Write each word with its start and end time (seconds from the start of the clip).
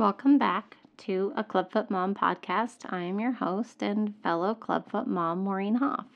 Welcome 0.00 0.38
back 0.38 0.78
to 0.96 1.30
a 1.36 1.44
Clubfoot 1.44 1.90
Mom 1.90 2.14
podcast. 2.14 2.90
I 2.90 3.02
am 3.02 3.20
your 3.20 3.32
host 3.32 3.82
and 3.82 4.14
fellow 4.22 4.54
Clubfoot 4.54 5.06
mom, 5.06 5.44
Maureen 5.44 5.74
Hoff. 5.74 6.06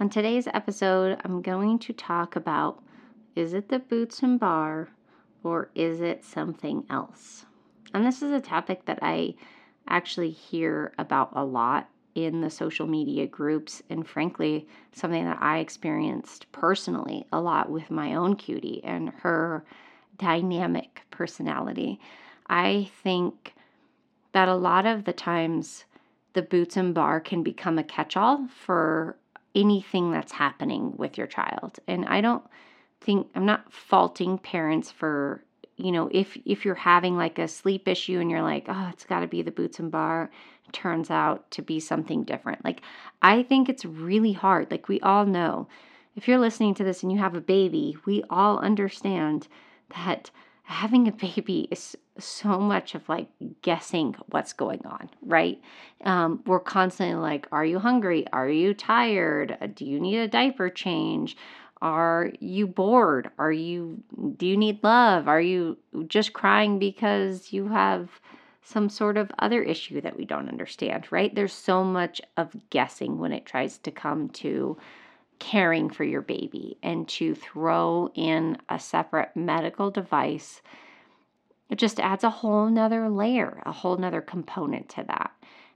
On 0.00 0.10
today's 0.10 0.48
episode, 0.48 1.20
I'm 1.24 1.40
going 1.40 1.78
to 1.78 1.92
talk 1.92 2.34
about 2.34 2.82
is 3.36 3.54
it 3.54 3.68
the 3.68 3.78
boots 3.78 4.24
and 4.24 4.40
bar 4.40 4.88
or 5.44 5.70
is 5.76 6.00
it 6.00 6.24
something 6.24 6.84
else? 6.90 7.46
And 7.94 8.04
this 8.04 8.22
is 8.22 8.32
a 8.32 8.40
topic 8.40 8.86
that 8.86 8.98
I 9.02 9.36
actually 9.86 10.30
hear 10.30 10.92
about 10.98 11.30
a 11.32 11.44
lot 11.44 11.88
in 12.16 12.40
the 12.40 12.50
social 12.50 12.88
media 12.88 13.28
groups, 13.28 13.84
and 13.88 14.04
frankly, 14.04 14.66
something 14.90 15.26
that 15.26 15.38
I 15.40 15.58
experienced 15.58 16.50
personally 16.50 17.24
a 17.32 17.40
lot 17.40 17.70
with 17.70 17.88
my 17.88 18.16
own 18.16 18.34
cutie 18.34 18.82
and 18.82 19.10
her 19.10 19.64
dynamic 20.18 21.02
personality. 21.12 22.00
I 22.50 22.90
think 23.04 23.54
that 24.32 24.48
a 24.48 24.56
lot 24.56 24.84
of 24.84 25.04
the 25.04 25.12
times 25.12 25.84
the 26.32 26.42
boots 26.42 26.76
and 26.76 26.92
bar 26.92 27.20
can 27.20 27.42
become 27.42 27.78
a 27.78 27.84
catch 27.84 28.16
all 28.16 28.48
for 28.48 29.16
anything 29.54 30.10
that's 30.10 30.32
happening 30.32 30.94
with 30.96 31.16
your 31.16 31.28
child. 31.28 31.78
And 31.86 32.04
I 32.06 32.20
don't 32.20 32.42
think 33.00 33.28
I'm 33.34 33.46
not 33.46 33.72
faulting 33.72 34.36
parents 34.36 34.90
for 34.90 35.44
you 35.76 35.92
know 35.92 36.10
if 36.12 36.36
if 36.44 36.64
you're 36.64 36.74
having 36.74 37.16
like 37.16 37.38
a 37.38 37.48
sleep 37.48 37.88
issue 37.88 38.18
and 38.20 38.30
you're 38.30 38.42
like 38.42 38.66
oh 38.68 38.90
it's 38.92 39.04
got 39.04 39.20
to 39.20 39.26
be 39.26 39.40
the 39.40 39.50
boots 39.50 39.78
and 39.78 39.90
bar 39.90 40.30
it 40.66 40.72
turns 40.74 41.10
out 41.10 41.50
to 41.52 41.62
be 41.62 41.80
something 41.80 42.22
different 42.22 42.62
like 42.62 42.82
i 43.22 43.42
think 43.42 43.66
it's 43.66 43.86
really 43.86 44.32
hard 44.32 44.70
like 44.70 44.88
we 44.88 45.00
all 45.00 45.24
know 45.24 45.66
if 46.16 46.28
you're 46.28 46.38
listening 46.38 46.74
to 46.74 46.84
this 46.84 47.02
and 47.02 47.10
you 47.10 47.18
have 47.18 47.34
a 47.34 47.40
baby 47.40 47.96
we 48.04 48.22
all 48.28 48.58
understand 48.58 49.48
that 49.96 50.30
having 50.70 51.08
a 51.08 51.12
baby 51.12 51.66
is 51.72 51.96
so 52.16 52.60
much 52.60 52.94
of 52.94 53.08
like 53.08 53.28
guessing 53.60 54.14
what's 54.28 54.52
going 54.52 54.80
on, 54.86 55.10
right? 55.22 55.60
Um, 56.04 56.42
we're 56.46 56.60
constantly 56.60 57.16
like, 57.16 57.48
are 57.50 57.64
you 57.64 57.80
hungry? 57.80 58.24
Are 58.32 58.48
you 58.48 58.72
tired? 58.72 59.74
Do 59.74 59.84
you 59.84 59.98
need 59.98 60.18
a 60.18 60.28
diaper 60.28 60.70
change? 60.70 61.36
Are 61.82 62.30
you 62.38 62.68
bored? 62.68 63.30
Are 63.38 63.50
you, 63.50 64.00
do 64.36 64.46
you 64.46 64.56
need 64.56 64.84
love? 64.84 65.26
Are 65.26 65.40
you 65.40 65.76
just 66.06 66.34
crying 66.34 66.78
because 66.78 67.52
you 67.52 67.66
have 67.66 68.08
some 68.62 68.88
sort 68.88 69.16
of 69.16 69.32
other 69.40 69.62
issue 69.64 70.00
that 70.02 70.16
we 70.16 70.24
don't 70.24 70.48
understand, 70.48 71.10
right? 71.10 71.34
There's 71.34 71.52
so 71.52 71.82
much 71.82 72.20
of 72.36 72.54
guessing 72.70 73.18
when 73.18 73.32
it 73.32 73.44
tries 73.44 73.78
to 73.78 73.90
come 73.90 74.28
to 74.28 74.76
caring 75.40 75.90
for 75.90 76.04
your 76.04 76.22
baby 76.22 76.78
and 76.82 77.08
to 77.08 77.34
throw 77.34 78.10
in 78.14 78.56
a 78.68 78.78
separate 78.78 79.34
medical 79.34 79.90
device 79.90 80.62
it 81.70 81.78
just 81.78 82.00
adds 82.00 82.24
a 82.24 82.30
whole 82.30 82.68
nother 82.68 83.08
layer 83.08 83.62
a 83.64 83.72
whole 83.72 83.96
nother 83.96 84.20
component 84.20 84.88
to 84.90 85.04
that. 85.04 85.30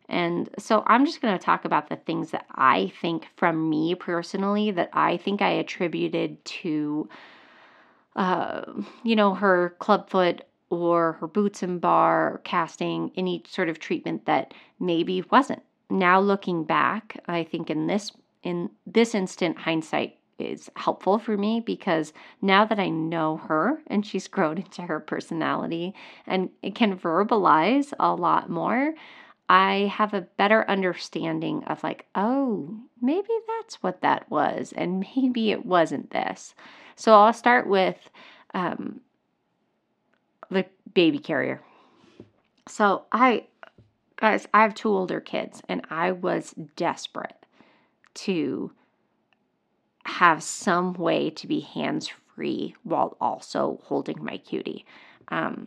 And 0.08 0.50
so 0.58 0.82
i'm 0.86 1.06
just 1.06 1.22
going 1.22 1.36
to 1.36 1.42
talk 1.42 1.64
about 1.64 1.88
the 1.88 1.96
things 1.96 2.32
that 2.32 2.44
i 2.50 2.92
think 3.00 3.26
from 3.36 3.70
me 3.70 3.94
personally 3.94 4.70
that 4.72 4.90
i 4.92 5.16
think 5.16 5.40
i 5.40 5.48
attributed 5.48 6.44
to 6.44 7.08
uh, 8.14 8.62
you 9.02 9.16
know 9.16 9.34
her 9.34 9.74
clubfoot 9.78 10.42
or 10.68 11.12
her 11.14 11.26
boots 11.26 11.62
and 11.62 11.80
bar 11.80 12.42
casting 12.44 13.12
any 13.16 13.42
sort 13.48 13.68
of 13.68 13.78
treatment 13.78 14.26
that 14.26 14.52
maybe 14.80 15.22
wasn't. 15.30 15.62
Now 15.88 16.20
looking 16.20 16.64
back 16.64 17.18
i 17.26 17.42
think 17.44 17.70
in 17.70 17.86
this 17.86 18.12
in 18.44 18.70
this 18.86 19.14
instant, 19.14 19.58
hindsight 19.58 20.18
is 20.38 20.70
helpful 20.76 21.18
for 21.18 21.36
me 21.36 21.60
because 21.60 22.12
now 22.42 22.64
that 22.64 22.78
I 22.78 22.88
know 22.90 23.38
her 23.48 23.80
and 23.86 24.06
she's 24.06 24.28
grown 24.28 24.58
into 24.58 24.82
her 24.82 25.00
personality 25.00 25.94
and 26.26 26.50
can 26.74 26.96
verbalize 26.96 27.92
a 27.98 28.14
lot 28.14 28.48
more, 28.48 28.94
I 29.48 29.92
have 29.94 30.14
a 30.14 30.22
better 30.22 30.68
understanding 30.68 31.64
of 31.64 31.82
like, 31.82 32.06
oh, 32.14 32.76
maybe 33.00 33.28
that's 33.46 33.82
what 33.82 34.00
that 34.02 34.30
was, 34.30 34.72
and 34.76 35.00
maybe 35.16 35.50
it 35.50 35.66
wasn't 35.66 36.10
this. 36.10 36.54
So 36.96 37.14
I'll 37.14 37.32
start 37.32 37.66
with 37.66 38.10
um, 38.52 39.00
the 40.50 40.64
baby 40.94 41.18
carrier. 41.18 41.60
So 42.68 43.04
I, 43.12 43.46
guys, 44.16 44.46
I 44.54 44.62
have 44.62 44.74
two 44.74 44.88
older 44.88 45.20
kids, 45.20 45.60
and 45.68 45.84
I 45.90 46.12
was 46.12 46.54
desperate 46.76 47.43
to 48.14 48.72
have 50.04 50.42
some 50.42 50.92
way 50.94 51.30
to 51.30 51.46
be 51.46 51.60
hands 51.60 52.10
free 52.34 52.74
while 52.82 53.16
also 53.20 53.80
holding 53.84 54.22
my 54.22 54.36
cutie. 54.38 54.84
Um, 55.28 55.66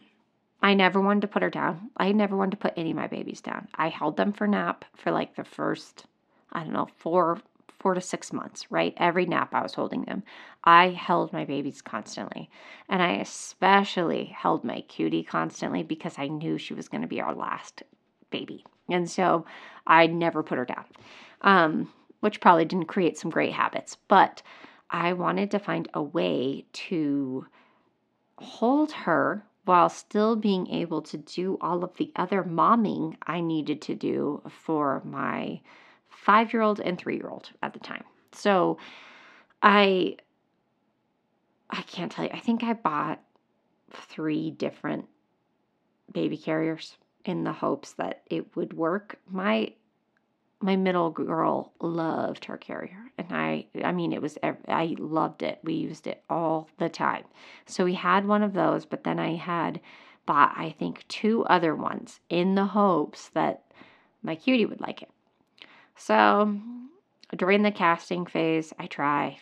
I 0.61 0.73
never 0.73 0.99
wanted 0.99 1.21
to 1.21 1.27
put 1.27 1.43
her 1.43 1.49
down. 1.49 1.91
I 1.97 2.11
never 2.11 2.35
wanted 2.35 2.51
to 2.51 2.57
put 2.57 2.73
any 2.77 2.91
of 2.91 2.95
my 2.95 3.07
babies 3.07 3.41
down. 3.41 3.67
I 3.75 3.89
held 3.89 4.17
them 4.17 4.33
for 4.33 4.47
nap 4.47 4.85
for 4.95 5.11
like 5.11 5.35
the 5.35 5.43
first, 5.43 6.05
I 6.51 6.63
don't 6.63 6.73
know, 6.73 6.87
four 6.97 7.39
four 7.79 7.93
to 7.93 8.01
six 8.01 8.33
months, 8.33 8.71
right? 8.71 8.93
Every 8.97 9.25
nap 9.25 9.53
I 9.53 9.61
was 9.61 9.75
holding 9.75 10.03
them. 10.03 10.23
I 10.63 10.89
held 10.89 11.31
my 11.31 11.45
babies 11.45 11.81
constantly. 11.81 12.49
And 12.89 13.01
I 13.01 13.13
especially 13.13 14.25
held 14.25 14.63
my 14.63 14.81
cutie 14.81 15.23
constantly 15.23 15.83
because 15.83 16.15
I 16.17 16.27
knew 16.27 16.57
she 16.57 16.73
was 16.73 16.89
going 16.89 17.01
to 17.01 17.07
be 17.07 17.21
our 17.21 17.35
last 17.35 17.83
baby. 18.31 18.65
And 18.89 19.09
so 19.09 19.45
I 19.85 20.07
never 20.07 20.43
put 20.43 20.57
her 20.57 20.65
down. 20.65 20.85
Um, 21.41 21.93
which 22.19 22.41
probably 22.41 22.65
didn't 22.65 22.87
create 22.87 23.17
some 23.17 23.31
great 23.31 23.53
habits, 23.53 23.97
but 24.07 24.41
I 24.89 25.13
wanted 25.13 25.51
to 25.51 25.59
find 25.59 25.89
a 25.93 26.01
way 26.01 26.65
to 26.73 27.45
hold 28.37 28.91
her 28.91 29.45
while 29.65 29.89
still 29.89 30.35
being 30.35 30.67
able 30.67 31.01
to 31.01 31.17
do 31.17 31.57
all 31.59 31.83
of 31.83 31.95
the 31.97 32.11
other 32.15 32.43
momming 32.43 33.17
I 33.23 33.41
needed 33.41 33.81
to 33.83 33.95
do 33.95 34.41
for 34.49 35.01
my 35.03 35.59
five 36.09 36.53
year 36.53 36.61
old 36.61 36.79
and 36.79 36.97
three 36.97 37.17
year 37.17 37.29
old 37.29 37.49
at 37.61 37.73
the 37.73 37.79
time. 37.79 38.05
So 38.31 38.77
I 39.61 40.17
I 41.69 41.81
can't 41.81 42.11
tell 42.11 42.25
you. 42.25 42.31
I 42.33 42.39
think 42.39 42.63
I 42.63 42.73
bought 42.73 43.21
three 43.91 44.51
different 44.51 45.05
baby 46.13 46.37
carriers 46.37 46.95
in 47.25 47.43
the 47.43 47.51
hopes 47.51 47.91
that 47.93 48.23
it 48.27 48.55
would 48.55 48.73
work. 48.73 49.19
My 49.29 49.73
my 50.59 50.75
middle 50.75 51.11
girl 51.11 51.71
loved 51.81 52.45
her 52.45 52.57
carrier 52.57 53.11
and 53.17 53.27
i 53.31 53.65
i 53.83 53.91
mean 53.91 54.11
it 54.11 54.21
was 54.21 54.37
i 54.67 54.95
loved 54.97 55.43
it. 55.43 55.59
We 55.63 55.73
used 55.73 56.07
it 56.07 56.23
all 56.29 56.69
the 56.77 56.89
time. 56.89 57.23
So 57.65 57.85
we 57.85 57.93
had 57.93 58.25
one 58.25 58.43
of 58.43 58.53
those 58.53 58.85
but 58.85 59.03
then 59.03 59.19
i 59.19 59.35
had 59.35 59.79
bought 60.25 60.53
i 60.57 60.75
think 60.79 61.07
two 61.07 61.45
other 61.45 61.75
ones 61.75 62.19
in 62.29 62.55
the 62.55 62.65
hopes 62.65 63.29
that 63.29 63.63
my 64.23 64.35
cutie 64.35 64.65
would 64.65 64.81
like 64.81 65.01
it. 65.01 65.09
So 65.95 66.57
during 67.35 67.61
the 67.61 67.71
casting 67.71 68.25
phase 68.25 68.73
i 68.79 68.87
try. 68.87 69.39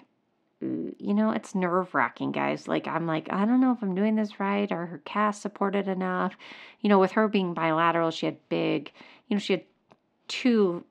You 0.62 1.14
know 1.14 1.32
it's 1.32 1.54
nerve 1.54 1.94
wracking 1.94 2.32
guys. 2.32 2.68
Like 2.68 2.88
i'm 2.88 3.08
like 3.08 3.32
i 3.32 3.46
don't 3.46 3.62
know 3.62 3.72
if 3.72 3.82
i'm 3.82 3.96
doing 3.96 4.16
this 4.16 4.40
right 4.40 4.70
or 4.72 4.86
her 4.88 5.02
cast 5.06 5.42
supported 5.42 5.88
enough. 5.88 6.36
You 6.82 6.90
know 6.90 7.00
with 7.00 7.12
her 7.14 7.30
being 7.30 7.54
bilateral 7.54 8.12
she 8.12 8.26
had 8.26 8.38
big 8.50 8.92
you 9.28 9.36
know 9.36 9.40
she 9.40 9.54
had 9.54 9.64
two 10.28 10.84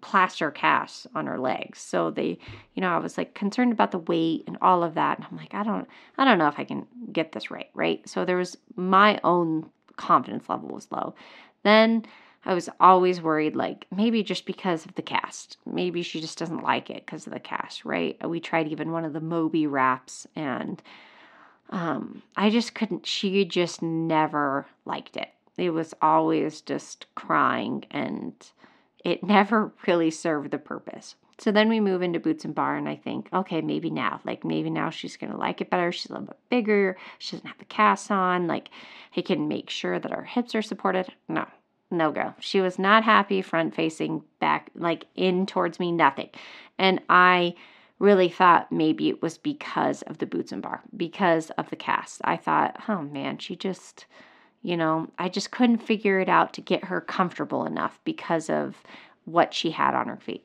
plaster 0.00 0.50
casts 0.50 1.06
on 1.14 1.26
her 1.26 1.38
legs. 1.38 1.78
So 1.78 2.10
they, 2.10 2.38
you 2.74 2.80
know, 2.80 2.90
I 2.90 2.98
was 2.98 3.18
like 3.18 3.34
concerned 3.34 3.72
about 3.72 3.92
the 3.92 3.98
weight 3.98 4.44
and 4.46 4.58
all 4.62 4.82
of 4.82 4.94
that. 4.94 5.18
And 5.18 5.26
I'm 5.30 5.36
like, 5.36 5.54
I 5.54 5.62
don't, 5.62 5.86
I 6.16 6.24
don't 6.24 6.38
know 6.38 6.48
if 6.48 6.58
I 6.58 6.64
can 6.64 6.86
get 7.12 7.32
this 7.32 7.50
right, 7.50 7.70
right? 7.74 8.06
So 8.08 8.24
there 8.24 8.36
was 8.36 8.56
my 8.76 9.20
own 9.24 9.70
confidence 9.96 10.48
level 10.48 10.68
was 10.68 10.90
low. 10.90 11.14
Then 11.62 12.06
I 12.44 12.54
was 12.54 12.70
always 12.80 13.20
worried, 13.20 13.56
like 13.56 13.86
maybe 13.94 14.22
just 14.22 14.46
because 14.46 14.86
of 14.86 14.94
the 14.94 15.02
cast, 15.02 15.58
maybe 15.66 16.02
she 16.02 16.20
just 16.20 16.38
doesn't 16.38 16.62
like 16.62 16.88
it 16.88 17.04
because 17.04 17.26
of 17.26 17.32
the 17.32 17.40
cast, 17.40 17.84
right? 17.84 18.16
We 18.26 18.40
tried 18.40 18.68
even 18.68 18.92
one 18.92 19.04
of 19.04 19.12
the 19.12 19.20
Moby 19.20 19.66
wraps, 19.66 20.26
and 20.34 20.80
um, 21.70 22.22
I 22.36 22.48
just 22.48 22.74
couldn't. 22.74 23.06
She 23.06 23.44
just 23.44 23.82
never 23.82 24.66
liked 24.86 25.16
it. 25.16 25.28
It 25.58 25.70
was 25.70 25.92
always 26.00 26.60
just 26.60 27.06
crying 27.16 27.84
and 27.90 28.32
it 29.04 29.22
never 29.22 29.72
really 29.86 30.10
served 30.10 30.50
the 30.50 30.58
purpose. 30.58 31.14
So 31.38 31.52
then 31.52 31.68
we 31.68 31.78
move 31.78 32.02
into 32.02 32.18
Boots 32.18 32.44
and 32.44 32.54
Bar, 32.54 32.76
and 32.76 32.88
I 32.88 32.96
think, 32.96 33.28
okay, 33.32 33.60
maybe 33.60 33.90
now, 33.90 34.20
like 34.24 34.44
maybe 34.44 34.70
now 34.70 34.90
she's 34.90 35.16
gonna 35.16 35.36
like 35.36 35.60
it 35.60 35.70
better. 35.70 35.92
She's 35.92 36.10
a 36.10 36.14
little 36.14 36.26
bit 36.26 36.38
bigger. 36.50 36.96
She 37.18 37.36
doesn't 37.36 37.46
have 37.46 37.58
the 37.58 37.64
cast 37.66 38.10
on. 38.10 38.48
Like 38.48 38.70
he 39.12 39.22
can 39.22 39.46
make 39.46 39.70
sure 39.70 40.00
that 40.00 40.12
our 40.12 40.24
hips 40.24 40.54
are 40.56 40.62
supported. 40.62 41.14
No, 41.28 41.46
no 41.92 42.10
go. 42.10 42.34
She 42.40 42.60
was 42.60 42.78
not 42.78 43.04
happy 43.04 43.40
front 43.40 43.74
facing 43.74 44.24
back, 44.40 44.70
like 44.74 45.04
in 45.14 45.46
towards 45.46 45.78
me, 45.78 45.92
nothing. 45.92 46.30
And 46.76 47.00
I 47.08 47.54
really 48.00 48.28
thought 48.28 48.72
maybe 48.72 49.08
it 49.08 49.22
was 49.22 49.38
because 49.38 50.02
of 50.02 50.18
the 50.18 50.26
Boots 50.26 50.50
and 50.50 50.62
Bar, 50.62 50.82
because 50.96 51.50
of 51.50 51.70
the 51.70 51.76
cast. 51.76 52.20
I 52.24 52.36
thought, 52.36 52.82
oh 52.88 53.02
man, 53.02 53.38
she 53.38 53.54
just 53.54 54.06
you 54.68 54.76
know, 54.76 55.08
I 55.18 55.30
just 55.30 55.50
couldn't 55.50 55.78
figure 55.78 56.20
it 56.20 56.28
out 56.28 56.52
to 56.52 56.60
get 56.60 56.84
her 56.84 57.00
comfortable 57.00 57.64
enough 57.64 57.98
because 58.04 58.50
of 58.50 58.76
what 59.24 59.54
she 59.54 59.70
had 59.70 59.94
on 59.94 60.08
her 60.08 60.18
feet. 60.18 60.44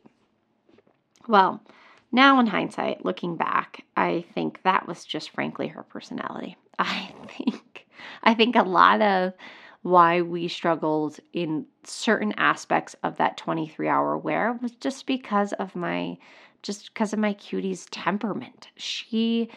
Well, 1.28 1.62
now 2.10 2.40
in 2.40 2.48
hindsight, 2.48 3.04
looking 3.04 3.36
back, 3.36 3.84
I 3.98 4.24
think 4.34 4.62
that 4.64 4.88
was 4.88 5.04
just 5.04 5.32
frankly 5.32 5.68
her 5.68 5.84
personality. 5.84 6.56
I 6.80 7.14
think 7.28 7.86
I 8.24 8.34
think 8.34 8.56
a 8.56 8.64
lot 8.64 9.02
of 9.02 9.34
why 9.82 10.22
we 10.22 10.48
struggled 10.48 11.20
in 11.34 11.66
certain 11.84 12.34
aspects 12.38 12.96
of 13.04 13.18
that 13.18 13.36
23 13.36 13.90
hour 13.90 14.18
wear 14.18 14.58
was 14.62 14.72
just 14.72 15.06
because 15.06 15.52
of 15.54 15.76
my 15.76 16.18
just 16.62 16.94
because 16.94 17.12
of 17.12 17.20
my 17.20 17.34
cutie's 17.34 17.88
temperament. 17.88 18.70
She 18.78 19.50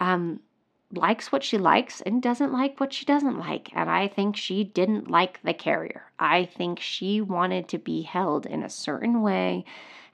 um 0.00 0.40
likes 0.92 1.30
what 1.30 1.44
she 1.44 1.56
likes 1.56 2.00
and 2.00 2.22
doesn't 2.22 2.52
like 2.52 2.80
what 2.80 2.92
she 2.92 3.04
doesn't 3.04 3.38
like. 3.38 3.70
And 3.74 3.88
I 3.88 4.08
think 4.08 4.36
she 4.36 4.64
didn't 4.64 5.10
like 5.10 5.40
the 5.42 5.54
carrier. 5.54 6.04
I 6.18 6.44
think 6.44 6.80
she 6.80 7.20
wanted 7.20 7.68
to 7.68 7.78
be 7.78 8.02
held 8.02 8.46
in 8.46 8.62
a 8.62 8.70
certain 8.70 9.22
way. 9.22 9.64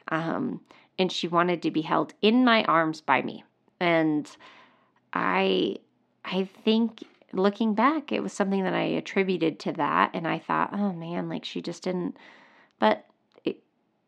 Um, 0.08 0.60
and 0.98 1.10
she 1.10 1.28
wanted 1.28 1.62
to 1.62 1.70
be 1.70 1.82
held 1.82 2.14
in 2.22 2.44
my 2.44 2.64
arms 2.64 3.00
by 3.00 3.22
me. 3.22 3.44
And 3.80 4.30
I 5.12 5.76
I 6.24 6.48
think 6.64 7.04
looking 7.32 7.74
back, 7.74 8.12
it 8.12 8.22
was 8.22 8.32
something 8.32 8.64
that 8.64 8.74
I 8.74 8.82
attributed 8.82 9.58
to 9.60 9.72
that. 9.72 10.10
And 10.14 10.26
I 10.26 10.38
thought, 10.38 10.70
oh 10.72 10.92
man, 10.92 11.28
like 11.28 11.44
she 11.44 11.60
just 11.62 11.82
didn't, 11.84 12.16
but 12.78 13.06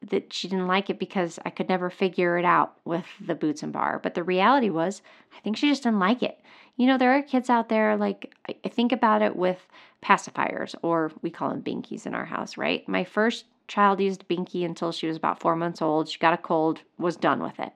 that 0.03 0.33
she 0.33 0.49
didn't 0.49 0.67
like 0.67 0.91
it 0.91 0.99
because 0.99 1.39
I 1.45 1.51
could 1.51 1.69
never 1.69 1.91
figure 1.91 2.39
it 2.39 2.45
out 2.45 2.79
with 2.85 3.05
the 3.21 3.35
boots 3.35 3.63
and 3.63 3.73
bar. 3.73 3.99
But 3.99 4.15
the 4.15 4.23
reality 4.23 4.71
was, 4.71 5.03
I 5.37 5.41
think 5.41 5.57
she 5.57 5.69
just 5.69 5.83
didn't 5.83 5.99
like 5.99 6.23
it. 6.23 6.41
You 6.79 6.87
know, 6.87 6.97
there 6.97 7.13
are 7.13 7.23
kids 7.23 7.51
out 7.51 7.69
there, 7.69 7.97
like, 7.97 8.35
I 8.49 8.69
think 8.69 8.93
about 8.93 9.21
it 9.21 9.35
with 9.35 9.67
pacifiers, 10.03 10.77
or 10.81 11.11
we 11.23 11.29
call 11.29 11.51
them 11.51 11.61
binkies 11.61 12.07
in 12.07 12.15
our 12.15 12.25
house, 12.25 12.57
right? 12.57 12.89
My 12.89 13.03
first 13.03 13.47
child 13.67 14.01
used 14.01 14.29
binky 14.29 14.65
until 14.65 14.93
she 14.93 15.09
was 15.09 15.17
about 15.17 15.41
four 15.41 15.57
months 15.57 15.83
old. 15.83 16.09
She 16.09 16.21
got 16.21 16.35
a 16.35 16.39
cold, 16.39 16.81
was 16.97 17.17
done 17.17 17.43
with 17.43 17.59
it. 17.59 17.73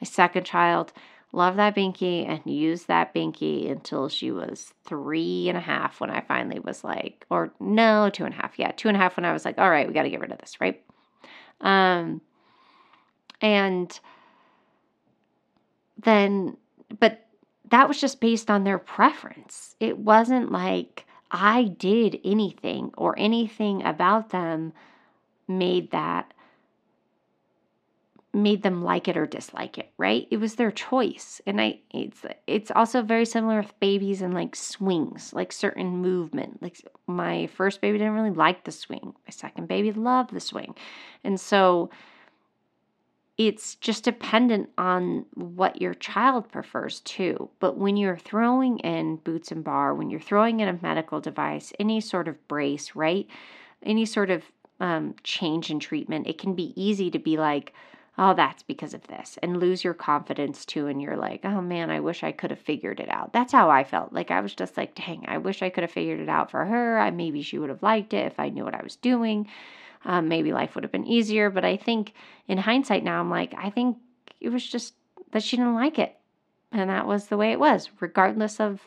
My 0.00 0.04
second 0.04 0.44
child, 0.44 0.92
loved 1.32 1.58
that 1.58 1.74
binky 1.74 2.28
and 2.28 2.40
used 2.44 2.86
that 2.88 3.12
binky 3.14 3.70
until 3.70 4.08
she 4.08 4.30
was 4.30 4.72
three 4.84 5.48
and 5.48 5.58
a 5.58 5.60
half 5.60 6.00
when 6.00 6.10
I 6.10 6.20
finally 6.20 6.60
was 6.60 6.84
like, 6.84 7.26
or 7.30 7.52
no, 7.58 8.08
two 8.10 8.24
and 8.24 8.34
a 8.34 8.36
half. 8.36 8.58
Yeah, 8.58 8.70
two 8.72 8.88
and 8.88 8.96
a 8.96 9.00
half 9.00 9.16
when 9.16 9.24
I 9.24 9.32
was 9.32 9.44
like, 9.44 9.58
all 9.58 9.70
right, 9.70 9.88
we 9.88 9.94
got 9.94 10.04
to 10.04 10.10
get 10.10 10.20
rid 10.20 10.32
of 10.32 10.38
this, 10.38 10.60
right? 10.60 10.82
Um, 11.60 12.20
and 13.40 13.98
then, 15.98 16.56
but 17.00 17.23
that 17.74 17.88
was 17.88 18.00
just 18.00 18.20
based 18.20 18.52
on 18.52 18.62
their 18.62 18.78
preference. 18.78 19.74
It 19.80 19.98
wasn't 19.98 20.52
like 20.52 21.06
I 21.32 21.64
did 21.64 22.20
anything 22.24 22.92
or 22.96 23.18
anything 23.18 23.82
about 23.82 24.30
them 24.30 24.72
made 25.48 25.90
that 25.90 26.32
made 28.32 28.62
them 28.62 28.84
like 28.84 29.08
it 29.08 29.16
or 29.16 29.26
dislike 29.26 29.76
it, 29.76 29.90
right? 29.98 30.28
It 30.30 30.36
was 30.36 30.54
their 30.54 30.70
choice. 30.70 31.40
And 31.48 31.60
I 31.60 31.80
it's 31.90 32.24
it's 32.46 32.70
also 32.70 33.02
very 33.02 33.24
similar 33.24 33.60
with 33.62 33.80
babies 33.80 34.22
and 34.22 34.34
like 34.34 34.54
swings, 34.54 35.32
like 35.32 35.50
certain 35.50 35.98
movement. 35.98 36.62
Like 36.62 36.76
my 37.08 37.48
first 37.48 37.80
baby 37.80 37.98
didn't 37.98 38.14
really 38.14 38.30
like 38.30 38.62
the 38.62 38.72
swing. 38.72 39.14
My 39.26 39.30
second 39.30 39.66
baby 39.66 39.90
loved 39.90 40.32
the 40.32 40.38
swing. 40.38 40.76
And 41.24 41.40
so 41.40 41.90
it's 43.36 43.74
just 43.76 44.04
dependent 44.04 44.70
on 44.78 45.26
what 45.34 45.82
your 45.82 45.94
child 45.94 46.50
prefers 46.50 47.00
too. 47.00 47.50
But 47.58 47.76
when 47.76 47.96
you're 47.96 48.16
throwing 48.16 48.78
in 48.78 49.16
boots 49.16 49.50
and 49.50 49.64
bar, 49.64 49.94
when 49.94 50.08
you're 50.08 50.20
throwing 50.20 50.60
in 50.60 50.68
a 50.68 50.78
medical 50.80 51.20
device, 51.20 51.72
any 51.80 52.00
sort 52.00 52.28
of 52.28 52.46
brace, 52.46 52.94
right? 52.94 53.26
Any 53.82 54.04
sort 54.06 54.30
of 54.30 54.44
um, 54.78 55.14
change 55.24 55.70
in 55.70 55.80
treatment, 55.80 56.28
it 56.28 56.38
can 56.38 56.54
be 56.54 56.72
easy 56.80 57.10
to 57.10 57.18
be 57.18 57.36
like, 57.36 57.72
oh, 58.16 58.34
that's 58.34 58.62
because 58.62 58.94
of 58.94 59.04
this, 59.08 59.36
and 59.42 59.58
lose 59.58 59.82
your 59.82 59.94
confidence 59.94 60.64
too. 60.64 60.86
And 60.86 61.02
you're 61.02 61.16
like, 61.16 61.44
oh 61.44 61.60
man, 61.60 61.90
I 61.90 61.98
wish 61.98 62.22
I 62.22 62.30
could 62.30 62.50
have 62.50 62.60
figured 62.60 63.00
it 63.00 63.08
out. 63.08 63.32
That's 63.32 63.52
how 63.52 63.70
I 63.70 63.82
felt. 63.82 64.12
Like 64.12 64.30
I 64.30 64.40
was 64.40 64.54
just 64.54 64.76
like, 64.76 64.94
dang, 64.94 65.24
I 65.26 65.38
wish 65.38 65.62
I 65.62 65.70
could 65.70 65.82
have 65.82 65.90
figured 65.90 66.20
it 66.20 66.28
out 66.28 66.52
for 66.52 66.64
her. 66.64 66.98
I 66.98 67.10
maybe 67.10 67.42
she 67.42 67.58
would 67.58 67.70
have 67.70 67.82
liked 67.82 68.14
it 68.14 68.26
if 68.26 68.38
I 68.38 68.50
knew 68.50 68.64
what 68.64 68.74
I 68.74 68.82
was 68.84 68.94
doing. 68.96 69.48
Um, 70.04 70.28
maybe 70.28 70.52
life 70.52 70.74
would 70.74 70.84
have 70.84 70.92
been 70.92 71.06
easier. 71.06 71.50
But 71.50 71.64
I 71.64 71.76
think 71.76 72.12
in 72.48 72.58
hindsight 72.58 73.04
now, 73.04 73.20
I'm 73.20 73.30
like, 73.30 73.54
I 73.56 73.70
think 73.70 73.98
it 74.40 74.50
was 74.50 74.66
just 74.66 74.94
that 75.32 75.42
she 75.42 75.56
didn't 75.56 75.74
like 75.74 75.98
it. 75.98 76.16
And 76.72 76.90
that 76.90 77.06
was 77.06 77.26
the 77.26 77.36
way 77.36 77.52
it 77.52 77.60
was, 77.60 77.90
regardless 78.00 78.60
of 78.60 78.86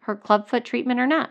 her 0.00 0.16
clubfoot 0.16 0.64
treatment 0.64 0.98
or 1.00 1.06
not. 1.06 1.30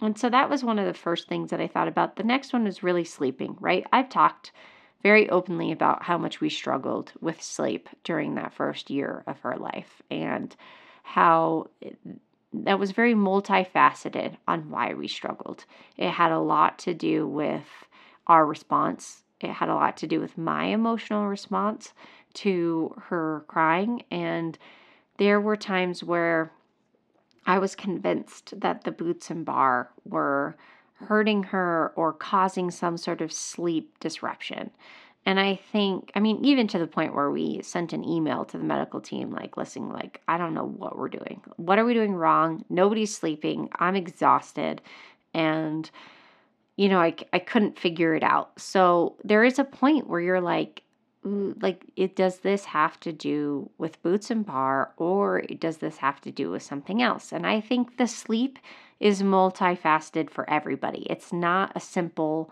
And 0.00 0.18
so 0.18 0.28
that 0.28 0.50
was 0.50 0.64
one 0.64 0.78
of 0.78 0.86
the 0.86 0.94
first 0.94 1.28
things 1.28 1.50
that 1.50 1.60
I 1.60 1.68
thought 1.68 1.88
about. 1.88 2.16
The 2.16 2.24
next 2.24 2.52
one 2.52 2.64
was 2.64 2.82
really 2.82 3.04
sleeping, 3.04 3.56
right? 3.60 3.86
I've 3.92 4.08
talked 4.08 4.52
very 5.02 5.28
openly 5.30 5.72
about 5.72 6.02
how 6.02 6.18
much 6.18 6.40
we 6.40 6.48
struggled 6.48 7.12
with 7.20 7.42
sleep 7.42 7.88
during 8.04 8.34
that 8.34 8.52
first 8.52 8.90
year 8.90 9.24
of 9.26 9.40
her 9.40 9.56
life 9.56 10.02
and 10.10 10.54
how 11.02 11.68
that 12.52 12.78
was 12.78 12.92
very 12.92 13.14
multifaceted 13.14 14.36
on 14.46 14.70
why 14.70 14.94
we 14.94 15.08
struggled. 15.08 15.64
It 15.96 16.10
had 16.10 16.32
a 16.32 16.38
lot 16.38 16.78
to 16.80 16.94
do 16.94 17.26
with 17.26 17.66
our 18.26 18.46
response, 18.46 19.22
it 19.40 19.50
had 19.50 19.68
a 19.68 19.74
lot 19.74 19.96
to 19.98 20.06
do 20.06 20.20
with 20.20 20.38
my 20.38 20.66
emotional 20.66 21.26
response 21.26 21.92
to 22.34 22.94
her 23.06 23.44
crying. 23.48 24.02
And 24.10 24.56
there 25.18 25.40
were 25.40 25.56
times 25.56 26.02
where 26.04 26.52
I 27.46 27.58
was 27.58 27.74
convinced 27.74 28.60
that 28.60 28.84
the 28.84 28.92
boots 28.92 29.30
and 29.30 29.44
bar 29.44 29.90
were 30.04 30.56
hurting 30.94 31.42
her 31.44 31.92
or 31.96 32.12
causing 32.12 32.70
some 32.70 32.96
sort 32.96 33.20
of 33.20 33.32
sleep 33.32 33.98
disruption. 33.98 34.70
And 35.26 35.38
I 35.38 35.54
think, 35.54 36.10
I 36.14 36.20
mean, 36.20 36.44
even 36.44 36.66
to 36.68 36.78
the 36.78 36.86
point 36.86 37.14
where 37.14 37.30
we 37.30 37.62
sent 37.62 37.92
an 37.92 38.04
email 38.04 38.44
to 38.44 38.58
the 38.58 38.64
medical 38.64 39.00
team, 39.00 39.30
like, 39.30 39.56
listening, 39.56 39.90
like, 39.90 40.20
I 40.26 40.36
don't 40.36 40.54
know 40.54 40.66
what 40.66 40.98
we're 40.98 41.08
doing. 41.08 41.42
What 41.56 41.78
are 41.78 41.84
we 41.84 41.94
doing 41.94 42.14
wrong? 42.14 42.64
Nobody's 42.68 43.14
sleeping. 43.14 43.68
I'm 43.76 43.94
exhausted. 43.94 44.82
And, 45.32 45.88
you 46.82 46.88
know, 46.88 46.98
I, 46.98 47.14
I 47.32 47.38
couldn't 47.38 47.78
figure 47.78 48.12
it 48.12 48.24
out. 48.24 48.58
So 48.58 49.14
there 49.22 49.44
is 49.44 49.60
a 49.60 49.64
point 49.64 50.08
where 50.08 50.18
you're 50.20 50.40
like, 50.40 50.82
like, 51.22 51.84
it 51.94 52.16
does 52.16 52.40
this 52.40 52.64
have 52.64 52.98
to 52.98 53.12
do 53.12 53.70
with 53.78 54.02
boots 54.02 54.32
and 54.32 54.44
bar, 54.44 54.92
or 54.96 55.42
does 55.60 55.76
this 55.76 55.98
have 55.98 56.20
to 56.22 56.32
do 56.32 56.50
with 56.50 56.64
something 56.64 57.00
else? 57.00 57.30
And 57.32 57.46
I 57.46 57.60
think 57.60 57.98
the 57.98 58.08
sleep 58.08 58.58
is 58.98 59.22
multifaceted 59.22 60.28
for 60.28 60.50
everybody. 60.50 61.06
It's 61.08 61.32
not 61.32 61.70
a 61.76 61.80
simple, 61.80 62.50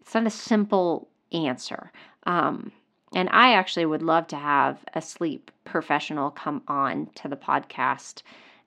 it's 0.00 0.14
not 0.14 0.26
a 0.26 0.30
simple 0.30 1.08
answer. 1.30 1.92
Um, 2.24 2.72
and 3.14 3.28
I 3.32 3.52
actually 3.52 3.84
would 3.84 4.00
love 4.00 4.28
to 4.28 4.36
have 4.36 4.78
a 4.94 5.02
sleep 5.02 5.50
professional 5.64 6.30
come 6.30 6.62
on 6.68 7.10
to 7.16 7.28
the 7.28 7.36
podcast 7.36 8.22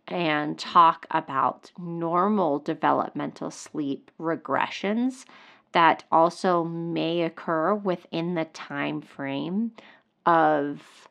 and 0.08 0.58
talk 0.58 1.06
about 1.12 1.72
normal 1.78 2.60
developmental 2.60 3.52
sleep 3.52 4.12
regressions 4.20 5.26
that 5.72 6.04
also 6.12 6.64
may 6.64 7.22
occur 7.24 7.74
within 7.74 8.36
the 8.36 8.46
time 8.46 9.02
frame 9.02 9.72
of 10.26 11.08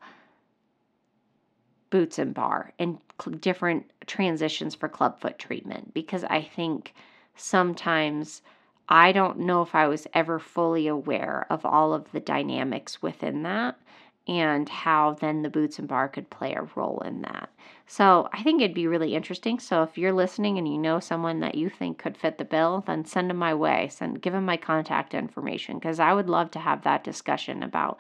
boots 1.90 2.18
and 2.18 2.34
bar 2.34 2.72
and 2.78 2.98
different 3.40 3.90
transitions 4.06 4.74
for 4.74 4.88
clubfoot 4.88 5.38
treatment. 5.38 5.92
Because 5.92 6.24
I 6.24 6.42
think 6.42 6.94
sometimes 7.36 8.42
I 8.88 9.12
don't 9.12 9.40
know 9.40 9.62
if 9.62 9.74
I 9.74 9.86
was 9.86 10.06
ever 10.14 10.38
fully 10.38 10.86
aware 10.86 11.46
of 11.50 11.64
all 11.64 11.94
of 11.94 12.10
the 12.12 12.20
dynamics 12.20 13.02
within 13.02 13.42
that 13.42 13.76
and 14.26 14.68
how 14.68 15.16
then 15.20 15.42
the 15.42 15.50
boots 15.50 15.78
and 15.78 15.86
bar 15.86 16.08
could 16.08 16.30
play 16.30 16.54
a 16.54 16.66
role 16.74 17.02
in 17.04 17.22
that. 17.22 17.50
So 17.86 18.28
I 18.32 18.42
think 18.42 18.62
it'd 18.62 18.74
be 18.74 18.86
really 18.86 19.14
interesting. 19.14 19.58
So 19.58 19.82
if 19.82 19.98
you're 19.98 20.12
listening 20.12 20.56
and 20.56 20.66
you 20.66 20.78
know 20.78 21.00
someone 21.00 21.40
that 21.40 21.54
you 21.54 21.68
think 21.68 21.98
could 21.98 22.16
fit 22.16 22.38
the 22.38 22.44
bill, 22.44 22.82
then 22.86 23.04
send 23.04 23.28
them 23.28 23.36
my 23.36 23.54
way. 23.54 23.88
Send 23.90 24.22
give 24.22 24.32
them 24.32 24.46
my 24.46 24.56
contact 24.56 25.12
information 25.12 25.78
because 25.78 26.00
I 26.00 26.14
would 26.14 26.30
love 26.30 26.50
to 26.52 26.58
have 26.58 26.82
that 26.84 27.04
discussion 27.04 27.62
about 27.62 27.98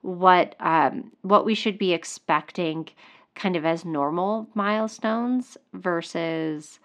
what 0.00 0.56
um, 0.58 1.12
what 1.22 1.44
we 1.44 1.54
should 1.54 1.78
be 1.78 1.92
expecting 1.92 2.88
kind 3.34 3.54
of 3.54 3.64
as 3.64 3.84
normal 3.84 4.48
milestones 4.54 5.56
versus 5.72 6.80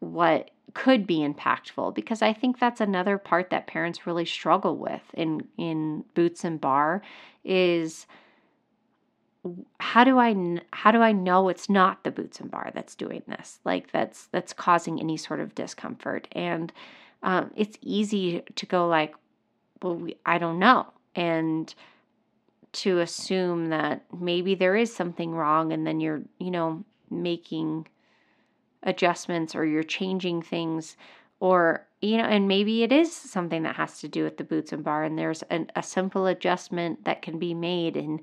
what 0.00 0.50
could 0.72 1.06
be 1.06 1.18
impactful 1.18 1.94
because 1.94 2.22
I 2.22 2.32
think 2.32 2.58
that's 2.58 2.80
another 2.80 3.18
part 3.18 3.50
that 3.50 3.66
parents 3.66 4.06
really 4.06 4.24
struggle 4.24 4.76
with 4.76 5.02
in 5.14 5.46
in 5.56 6.04
boots 6.14 6.44
and 6.44 6.60
bar 6.60 7.02
is 7.44 8.06
how 9.78 10.04
do 10.04 10.18
I 10.18 10.60
how 10.72 10.90
do 10.90 11.00
I 11.00 11.12
know 11.12 11.48
it's 11.48 11.68
not 11.68 12.02
the 12.02 12.10
boots 12.10 12.40
and 12.40 12.50
bar 12.50 12.70
that's 12.74 12.94
doing 12.94 13.22
this? 13.28 13.60
Like 13.64 13.92
that's 13.92 14.26
that's 14.26 14.52
causing 14.52 15.00
any 15.00 15.16
sort 15.16 15.40
of 15.40 15.54
discomfort. 15.54 16.28
And 16.32 16.72
um, 17.22 17.50
it's 17.54 17.78
easy 17.82 18.42
to 18.56 18.66
go 18.66 18.88
like 18.88 19.14
well 19.82 19.96
we, 19.96 20.16
I 20.24 20.38
don't 20.38 20.58
know. 20.58 20.86
And 21.14 21.72
to 22.72 22.98
assume 22.98 23.68
that 23.68 24.04
maybe 24.18 24.56
there 24.56 24.74
is 24.74 24.92
something 24.92 25.32
wrong 25.32 25.72
and 25.72 25.86
then 25.86 26.00
you're 26.00 26.22
you 26.38 26.50
know 26.50 26.84
making 27.10 27.86
adjustments 28.84 29.54
or 29.54 29.64
you're 29.64 29.82
changing 29.82 30.42
things 30.42 30.96
or 31.40 31.86
you 32.00 32.16
know 32.16 32.24
and 32.24 32.46
maybe 32.46 32.82
it 32.82 32.92
is 32.92 33.14
something 33.14 33.62
that 33.62 33.76
has 33.76 34.00
to 34.00 34.08
do 34.08 34.24
with 34.24 34.36
the 34.36 34.44
boots 34.44 34.72
and 34.72 34.84
bar 34.84 35.04
and 35.04 35.18
there's 35.18 35.42
an, 35.44 35.70
a 35.74 35.82
simple 35.82 36.26
adjustment 36.26 37.04
that 37.04 37.22
can 37.22 37.38
be 37.38 37.54
made 37.54 37.96
in 37.96 38.20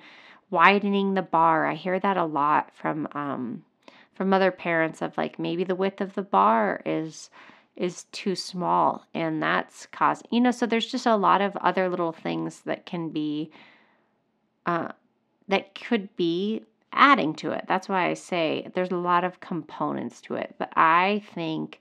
widening 0.51 1.13
the 1.13 1.21
bar. 1.21 1.65
I 1.65 1.73
hear 1.73 1.99
that 1.99 2.17
a 2.17 2.25
lot 2.25 2.71
from 2.75 3.07
um, 3.13 3.63
from 4.13 4.33
other 4.33 4.51
parents 4.51 5.01
of 5.01 5.17
like 5.17 5.39
maybe 5.39 5.63
the 5.63 5.75
width 5.75 6.01
of 6.01 6.13
the 6.13 6.21
bar 6.21 6.81
is 6.85 7.31
is 7.75 8.03
too 8.11 8.35
small 8.35 9.05
and 9.13 9.41
that's 9.41 9.87
causing 9.87 10.27
you 10.29 10.41
know 10.41 10.51
so 10.51 10.65
there's 10.65 10.91
just 10.91 11.05
a 11.05 11.15
lot 11.15 11.41
of 11.41 11.55
other 11.57 11.89
little 11.89 12.11
things 12.11 12.61
that 12.65 12.85
can 12.85 13.09
be 13.09 13.49
uh, 14.65 14.89
that 15.47 15.73
could 15.73 16.13
be 16.17 16.61
adding 16.93 17.33
to 17.35 17.51
it. 17.51 17.65
That's 17.67 17.89
why 17.89 18.09
i 18.09 18.13
say 18.13 18.69
there's 18.73 18.91
a 18.91 18.97
lot 18.97 19.23
of 19.23 19.39
components 19.39 20.21
to 20.21 20.35
it. 20.35 20.55
But 20.57 20.69
i 20.75 21.23
think 21.33 21.79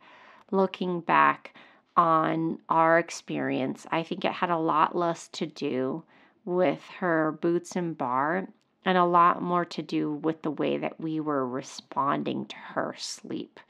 looking 0.50 1.00
back 1.00 1.54
on 1.96 2.58
our 2.68 2.98
experience 2.98 3.86
i 3.90 4.02
think 4.02 4.24
it 4.24 4.32
had 4.32 4.50
a 4.50 4.58
lot 4.58 4.96
less 4.96 5.28
to 5.28 5.46
do 5.46 6.02
with 6.44 6.82
her 6.98 7.32
boots 7.40 7.76
and 7.76 7.96
bar 7.98 8.48
and 8.84 8.96
a 8.98 9.04
lot 9.04 9.42
more 9.42 9.64
to 9.64 9.82
do 9.82 10.12
with 10.14 10.42
the 10.42 10.50
way 10.50 10.76
that 10.78 10.98
we 11.00 11.20
were 11.20 11.46
responding 11.46 12.46
to 12.46 12.56
her 12.56 12.94
sleep 12.98 13.60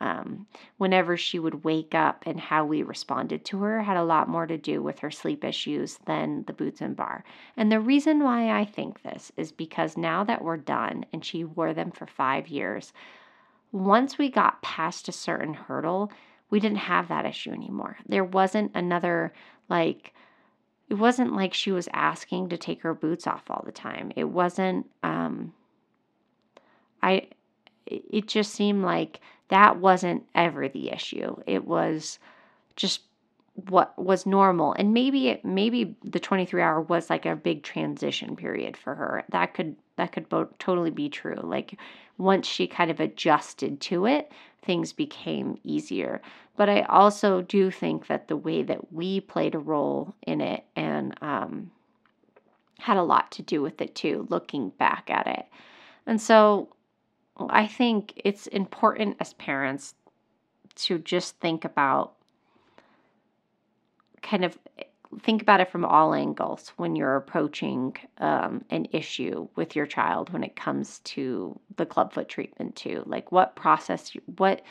um, 0.00 0.46
whenever 0.76 1.16
she 1.16 1.38
would 1.38 1.64
wake 1.64 1.94
up 1.94 2.22
and 2.26 2.38
how 2.38 2.64
we 2.64 2.82
responded 2.82 3.44
to 3.46 3.58
her 3.58 3.82
had 3.82 3.96
a 3.96 4.04
lot 4.04 4.28
more 4.28 4.46
to 4.46 4.56
do 4.56 4.82
with 4.82 5.00
her 5.00 5.10
sleep 5.10 5.44
issues 5.44 5.98
than 6.06 6.44
the 6.46 6.52
boots 6.52 6.80
and 6.80 6.94
bar. 6.94 7.24
And 7.56 7.70
the 7.70 7.80
reason 7.80 8.22
why 8.22 8.58
I 8.58 8.64
think 8.64 9.02
this 9.02 9.32
is 9.36 9.50
because 9.50 9.96
now 9.96 10.22
that 10.24 10.42
we're 10.42 10.56
done 10.56 11.04
and 11.12 11.24
she 11.24 11.44
wore 11.44 11.74
them 11.74 11.90
for 11.90 12.06
five 12.06 12.48
years, 12.48 12.92
once 13.72 14.18
we 14.18 14.30
got 14.30 14.62
past 14.62 15.08
a 15.08 15.12
certain 15.12 15.54
hurdle, 15.54 16.12
we 16.50 16.60
didn't 16.60 16.78
have 16.78 17.08
that 17.08 17.26
issue 17.26 17.50
anymore. 17.50 17.98
There 18.06 18.24
wasn't 18.24 18.70
another, 18.74 19.32
like, 19.68 20.14
it 20.88 20.94
wasn't 20.94 21.34
like 21.34 21.52
she 21.52 21.72
was 21.72 21.88
asking 21.92 22.48
to 22.48 22.56
take 22.56 22.82
her 22.82 22.94
boots 22.94 23.26
off 23.26 23.50
all 23.50 23.62
the 23.66 23.72
time. 23.72 24.10
It 24.16 24.24
wasn't, 24.24 24.86
um, 25.02 25.52
I, 27.02 27.28
it 27.86 28.26
just 28.26 28.54
seemed 28.54 28.82
like 28.82 29.20
that 29.48 29.78
wasn't 29.78 30.24
ever 30.34 30.68
the 30.68 30.90
issue. 30.90 31.36
It 31.46 31.66
was 31.66 32.18
just 32.76 33.02
what 33.68 33.98
was 33.98 34.24
normal. 34.26 34.72
And 34.74 34.94
maybe 34.94 35.28
it 35.28 35.44
maybe 35.44 35.96
the 36.04 36.20
23 36.20 36.62
hour 36.62 36.80
was 36.80 37.10
like 37.10 37.26
a 37.26 37.34
big 37.34 37.62
transition 37.62 38.36
period 38.36 38.76
for 38.76 38.94
her. 38.94 39.24
That 39.30 39.54
could 39.54 39.76
that 39.96 40.12
could 40.12 40.28
bo- 40.28 40.50
totally 40.58 40.90
be 40.90 41.08
true. 41.08 41.40
Like 41.42 41.78
once 42.18 42.46
she 42.46 42.66
kind 42.66 42.90
of 42.90 43.00
adjusted 43.00 43.80
to 43.80 44.06
it 44.06 44.30
things 44.62 44.92
became 44.92 45.58
easier. 45.64 46.20
But 46.56 46.68
i 46.68 46.82
also 46.82 47.42
do 47.42 47.70
think 47.70 48.08
that 48.08 48.28
the 48.28 48.36
way 48.36 48.62
that 48.64 48.92
we 48.92 49.20
played 49.20 49.54
a 49.54 49.58
role 49.58 50.14
in 50.26 50.40
it 50.40 50.64
and 50.76 51.16
um, 51.22 51.70
had 52.78 52.96
a 52.96 53.02
lot 53.02 53.30
to 53.32 53.42
do 53.42 53.62
with 53.62 53.80
it 53.80 53.94
too 53.94 54.26
looking 54.28 54.70
back 54.70 55.08
at 55.08 55.26
it. 55.26 55.46
And 56.06 56.20
so 56.20 56.68
I 57.48 57.66
think 57.66 58.20
it's 58.24 58.46
important 58.48 59.16
as 59.20 59.34
parents 59.34 59.94
to 60.76 60.98
just 60.98 61.38
think 61.40 61.64
about 61.64 62.14
kind 64.22 64.44
of 64.44 64.58
think 65.22 65.40
about 65.40 65.60
it 65.60 65.70
from 65.70 65.84
all 65.84 66.14
angles 66.14 66.72
when 66.76 66.94
you're 66.94 67.16
approaching 67.16 67.96
um, 68.18 68.64
an 68.70 68.86
issue 68.92 69.48
with 69.56 69.74
your 69.74 69.86
child 69.86 70.30
when 70.32 70.44
it 70.44 70.54
comes 70.54 70.98
to 71.00 71.58
the 71.76 71.86
clubfoot 71.86 72.28
treatment 72.28 72.76
too. 72.76 73.02
Like 73.06 73.32
what 73.32 73.56
process 73.56 74.12
what 74.36 74.62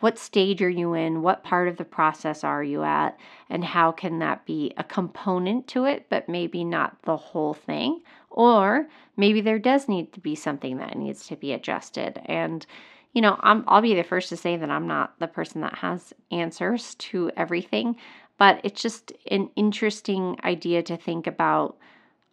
what 0.00 0.18
stage 0.18 0.60
are 0.62 0.68
you 0.68 0.94
in? 0.94 1.22
What 1.22 1.42
part 1.42 1.68
of 1.68 1.78
the 1.78 1.84
process 1.84 2.44
are 2.44 2.62
you 2.62 2.82
at? 2.82 3.18
And 3.48 3.64
how 3.64 3.92
can 3.92 4.18
that 4.18 4.44
be 4.44 4.72
a 4.76 4.84
component 4.84 5.66
to 5.68 5.84
it 5.84 6.06
but 6.10 6.28
maybe 6.28 6.64
not 6.64 7.00
the 7.02 7.16
whole 7.16 7.54
thing? 7.54 8.02
Or 8.30 8.88
maybe 9.16 9.40
there 9.40 9.58
does 9.58 9.88
need 9.88 10.12
to 10.12 10.20
be 10.20 10.34
something 10.34 10.76
that 10.78 10.98
needs 10.98 11.26
to 11.28 11.36
be 11.36 11.52
adjusted. 11.52 12.20
And, 12.26 12.66
you 13.14 13.22
know, 13.22 13.38
I'm, 13.40 13.64
I'll 13.66 13.80
be 13.80 13.94
the 13.94 14.02
first 14.02 14.28
to 14.28 14.36
say 14.36 14.58
that 14.58 14.70
I'm 14.70 14.86
not 14.86 15.18
the 15.18 15.28
person 15.28 15.62
that 15.62 15.76
has 15.76 16.12
answers 16.30 16.94
to 16.96 17.30
everything, 17.34 17.96
but 18.36 18.60
it's 18.64 18.82
just 18.82 19.12
an 19.30 19.48
interesting 19.56 20.36
idea 20.44 20.82
to 20.82 20.98
think 20.98 21.26
about 21.26 21.78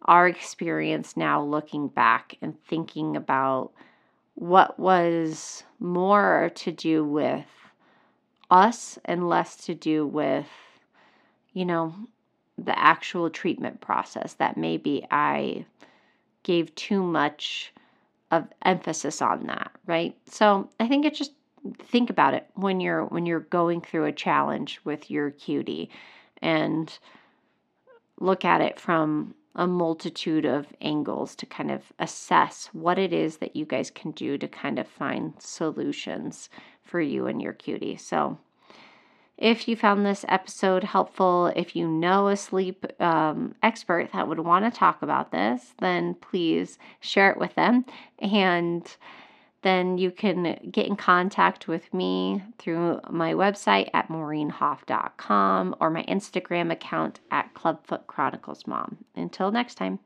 our 0.02 0.28
experience 0.28 1.16
now 1.16 1.42
looking 1.42 1.88
back 1.88 2.36
and 2.42 2.62
thinking 2.64 3.16
about 3.16 3.72
what 4.34 4.78
was 4.78 5.64
more 5.78 6.50
to 6.56 6.72
do 6.72 7.04
with 7.04 7.46
us 8.50 8.98
and 9.04 9.28
less 9.28 9.56
to 9.66 9.74
do 9.74 10.06
with, 10.06 10.46
you 11.52 11.64
know, 11.64 11.94
the 12.58 12.78
actual 12.78 13.30
treatment 13.30 13.80
process 13.80 14.34
that 14.34 14.56
maybe 14.56 15.06
I 15.10 15.66
gave 16.42 16.74
too 16.74 17.02
much 17.02 17.72
of 18.30 18.46
emphasis 18.62 19.22
on 19.22 19.46
that, 19.46 19.70
right? 19.86 20.16
So 20.26 20.68
I 20.78 20.88
think 20.88 21.04
it 21.04 21.14
just 21.14 21.32
think 21.78 22.10
about 22.10 22.34
it 22.34 22.46
when 22.54 22.80
you're 22.80 23.04
when 23.06 23.26
you're 23.26 23.40
going 23.40 23.80
through 23.80 24.04
a 24.04 24.12
challenge 24.12 24.80
with 24.84 25.10
your 25.10 25.30
cutie 25.30 25.88
and 26.42 26.96
look 28.20 28.44
at 28.44 28.60
it 28.60 28.78
from 28.78 29.34
a 29.54 29.66
multitude 29.66 30.44
of 30.44 30.66
angles 30.80 31.34
to 31.36 31.46
kind 31.46 31.70
of 31.70 31.92
assess 31.98 32.68
what 32.72 32.98
it 32.98 33.12
is 33.12 33.36
that 33.38 33.54
you 33.54 33.64
guys 33.64 33.90
can 33.90 34.10
do 34.12 34.36
to 34.36 34.48
kind 34.48 34.78
of 34.78 34.88
find 34.88 35.34
solutions 35.38 36.48
for 36.82 37.00
you 37.00 37.26
and 37.26 37.40
your 37.40 37.52
cutie. 37.52 37.96
So 37.96 38.38
if 39.36 39.66
you 39.66 39.74
found 39.76 40.06
this 40.06 40.24
episode 40.28 40.84
helpful, 40.84 41.52
if 41.56 41.74
you 41.74 41.88
know 41.88 42.28
a 42.28 42.36
sleep 42.36 42.86
um, 43.00 43.54
expert 43.62 44.10
that 44.12 44.28
would 44.28 44.40
want 44.40 44.64
to 44.64 44.78
talk 44.78 45.02
about 45.02 45.32
this, 45.32 45.74
then 45.80 46.14
please 46.14 46.78
share 47.00 47.30
it 47.30 47.38
with 47.38 47.54
them. 47.54 47.84
And 48.20 48.84
then 49.64 49.98
you 49.98 50.10
can 50.10 50.58
get 50.70 50.86
in 50.86 50.94
contact 50.94 51.66
with 51.66 51.92
me 51.92 52.42
through 52.58 53.00
my 53.10 53.32
website 53.32 53.88
at 53.92 54.08
maureenhoff.com 54.08 55.74
or 55.80 55.90
my 55.90 56.04
Instagram 56.04 56.70
account 56.70 57.20
at 57.30 57.52
Clubfoot 57.54 58.06
Chronicles 58.06 58.66
Mom. 58.66 58.98
Until 59.16 59.50
next 59.50 59.74
time. 59.74 59.98